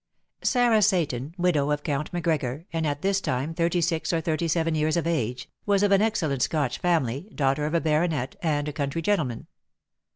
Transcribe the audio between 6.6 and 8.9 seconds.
family, daughter of a baronet, and a